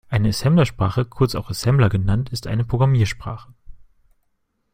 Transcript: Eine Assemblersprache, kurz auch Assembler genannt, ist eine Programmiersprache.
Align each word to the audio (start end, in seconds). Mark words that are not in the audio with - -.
Eine 0.09 0.29
Assemblersprache, 0.29 1.05
kurz 1.05 1.35
auch 1.35 1.51
Assembler 1.51 1.87
genannt, 1.89 2.31
ist 2.31 2.47
eine 2.47 2.65
Programmiersprache. 2.65 3.53